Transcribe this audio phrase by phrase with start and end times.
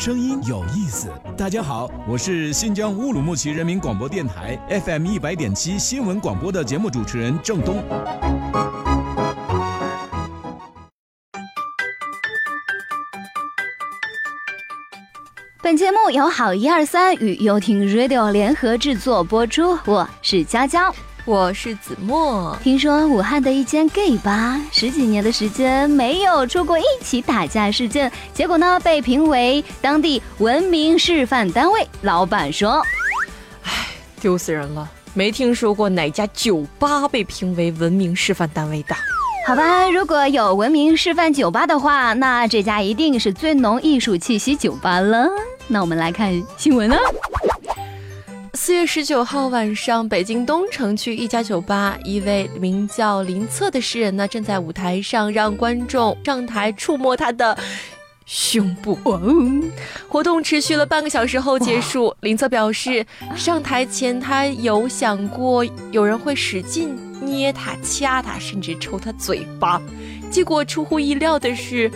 [0.00, 1.12] 声音有意思。
[1.36, 7.84] 大家好，我是新疆乌鲁木齐人民广播电台 FM 一百点七新闻广播的节目主持人郑东。
[15.60, 20.90] 本节目由好一二三与优听 Radio 联合制作播出，我是娇娇。
[21.26, 22.56] 我是子墨。
[22.62, 31.86] 听说武汉的一间 gay 吧，十几年的时间没有出过一起打架事件，结果呢被评为当地文明示范单位。
[32.02, 32.82] 老板说
[33.62, 33.88] ：“唉，
[34.20, 38.96] 丢死人了，没听说过哪家酒吧被评为文明示范单位的。”
[39.46, 45.28] 好吧，如果有文明示范酒吧的话，那这家一定是最浓艺术气息酒吧了。
[45.66, 46.98] 那我们来看新闻啊。
[48.62, 57.56] 四月十九号晚上，北京东城区一家酒吧，一位名叫林策的诗人呢，正在舞台上让观众上台触摸他的
[58.26, 58.98] 胸部。
[60.06, 62.14] 活动持续了半个小时后结束。
[62.20, 69.80] 林策表示，上台前他有想过有人会使劲捏他、掐他，甚至抽他嘴巴。
[70.30, 71.90] 结果出乎意料的是。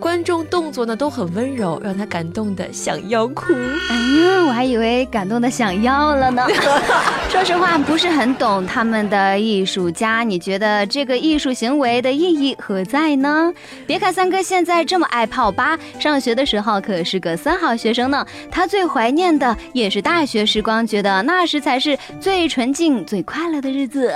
[0.00, 3.52] 观众动作呢都很温柔，让他感动的想要哭。
[3.52, 6.46] 哎呀，我还以为感动的想要了呢。
[7.28, 10.22] 说实话，不是很懂他们的艺术家。
[10.22, 13.52] 你觉得这个艺术行为的意义何在呢？
[13.86, 18.26] 别看三哥现在这么爱泡吧，上学的时候可是个三好学生呢。
[18.50, 24.12] 他最怀念的也是大学时光，觉得那时才是最纯净、最快乐的日子。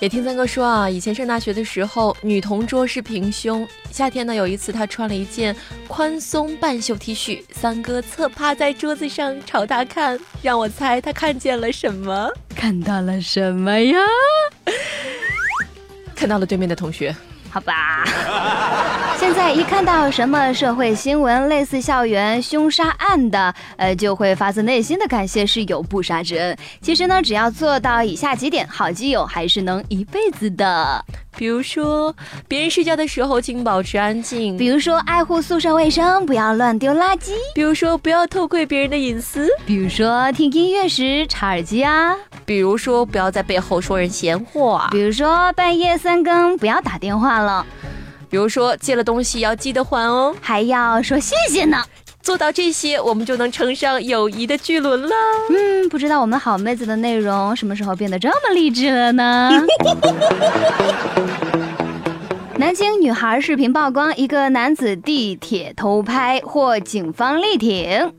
[0.00, 3.66] 也听三哥说啊，以前上大学的时候，女同桌是平胸。
[3.90, 5.54] 夏天呢，有一次她穿了一件
[5.88, 12.28] 宽松半袖 T 恤，三哥侧趴在桌子上朝她看，让我猜他看见了什么？
[12.54, 13.98] 看到了什么呀？
[16.14, 17.14] 看到了对面的同学。
[17.54, 18.02] 好吧，
[19.16, 26.56] 现在一看到什么社会新闻类似校园凶杀案的，呃，就会发自内心的感谢室友不杀之恩。
[26.80, 31.04] 其实呢，只要做到以下几点，好基友还是能一辈子的。
[31.36, 32.14] 比如说，
[32.46, 42.14] 别人睡觉的时候请保持安静；比如说，爱护宿舍卫生，不要乱丢垃圾；比如说，不要偷窥别人的隐私；比如说，听音乐时插耳机啊；
[42.44, 47.64] 比如说，不要在背后说人闲话；比如说，半夜三更不要打电话了；
[48.30, 51.82] 比如说，借了东西要记得还哦，还要说谢谢呢。
[52.24, 55.10] 做到这些，我们就能乘上友谊的巨轮了。
[55.50, 59.50] 嗯，不知道我们好妹子的内容什么时候变得这么励志了呢？
[62.56, 68.14] 南京女孩视频曝光，一个男子地铁偷拍，获警方力挺。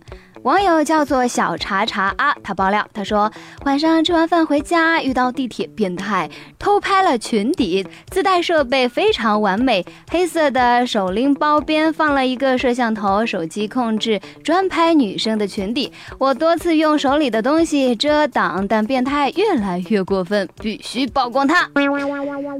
[0.45, 3.31] 网友叫做小茶茶啊，他爆料，他说
[3.63, 6.29] 晚上吃完饭回家，遇到地铁变态
[6.59, 15.91] 偷拍了裙底，自带设备非常完美，黑色的手拎包边放了一个摄像头，手机控制专拍女生的裙底。
[16.19, 21.67] 我多次用手里的东西遮挡，但变态越来越过分，必须曝光他。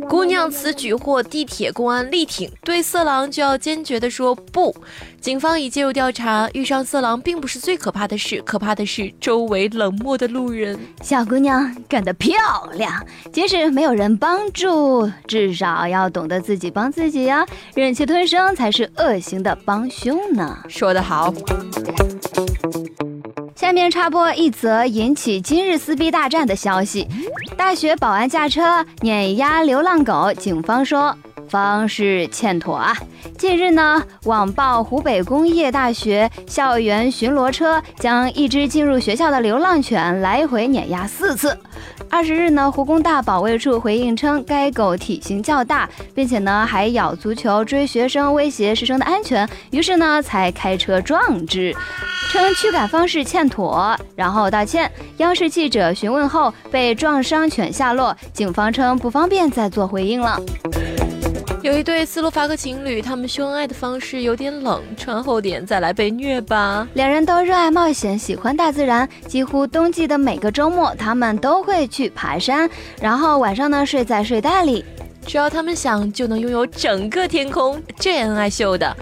[0.10, 4.76] 姑娘此举获地铁公安力挺，对色狼就要坚决的说不。
[5.22, 10.78] 警方已介入调查，遇上色狼并不是最可怕的是，可怕的是周围冷漠的路人。
[11.02, 12.36] 小姑娘干得漂
[12.74, 12.92] 亮，
[13.32, 17.46] 即使没有人帮助，至少要懂得自己帮自己呀。
[17.74, 20.58] 忍气吞声才是恶行的帮凶呢。
[20.68, 21.34] 说得好。
[23.56, 27.08] 下面插播一则引起今日撕逼大战的消息：
[27.58, 31.16] 大学保安驾车碾压流浪狗，警方说。
[31.50, 32.96] 方式欠妥啊！
[33.38, 41.58] 近日呢，网曝湖北工业大学校园巡逻车将一只进入学校的流浪犬来回碾压四次。
[42.10, 51.76] 二十日呢，湖工大保卫处回应称，该狗体型较大，并且呢还咬足球追学生，威胁师生的安全，于是呢才开车撞之，
[52.32, 54.90] 称驱赶方式欠妥，然后道歉。
[55.18, 60.40] 央视记者询问后，被撞伤犬下落，警方称不方便再做回应了。
[61.66, 66.88] 有一对斯洛伐克情侣，他们秀恩爱的方式有点冷，穿厚点再来被虐吧。
[66.94, 72.70] 两人都热爱冒险，喜欢大自然，几乎冬季的每个周末，他们都会去爬山，
[73.02, 74.86] 然后晚上呢睡在睡袋里，
[75.26, 77.82] 只要他们想，就能拥有整个天空。
[78.00, 78.96] 这恩爱秀的，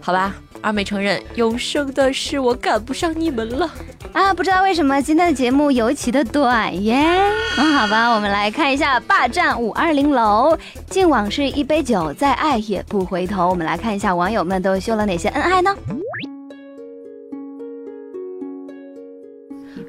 [0.00, 0.34] 好吧。
[0.60, 3.70] 二妹承认，永生的事我赶不上你们了
[4.12, 4.34] 啊！
[4.34, 6.96] 不知道为什么今天的节目尤其的短耶。
[7.56, 10.56] 嗯，好吧，我们来看一下霸占五二零楼，
[10.88, 13.48] 敬往事一杯酒，再爱也不回头。
[13.48, 15.74] 我们来看一下网友们都秀了哪些恩爱呢？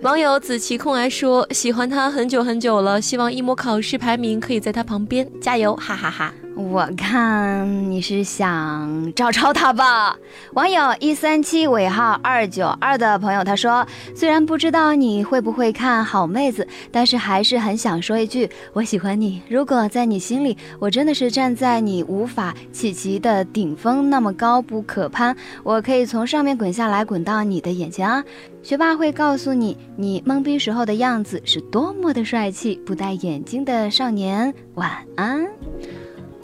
[0.01, 6.33] 网友子琪控来说，喜欢他很久很久了，希望一模考试排名可以在他旁边，加油，哈哈哈。
[6.59, 10.17] 我看你是想照抄他吧。
[10.56, 19.41] 网友一三七尾号二九二的朋友他说，虽然不知道你会不会看好妹子，但是还是很想说一句，我喜欢你。
[19.47, 25.33] 如果在你心里，我真的是站在你无法企及的顶峰，那么高不可攀，
[25.63, 28.21] 我可以从上面滚下来，滚到你的眼前啊。
[28.61, 34.53] 学霸会告诉你，你懵逼时候的样子是多么的帅气，不戴眼镜的少年。
[34.73, 35.47] 晚安。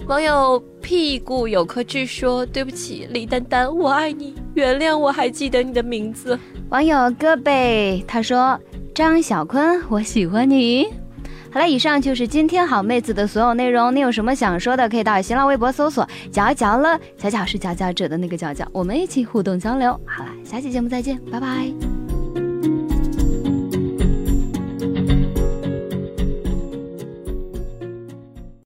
[0.07, 6.37] 网友屁股有颗痣说：“对不起，李丹丹，我爱你，原谅我还记得你的名字。”
[6.69, 8.59] 网友戈贝他说
[8.93, 10.87] ：“张小坤，我喜欢你。”
[11.51, 13.95] 好了，以上就是今天好妹子的所有内容。
[13.95, 19.91] 你有什么想说的，可以到新浪微博搜索“嚼嚼了”，巧巧是佼佼者的那个佼佼，我们一起互动交流。
[20.05, 21.94] 好了，下期节目再见，拜拜。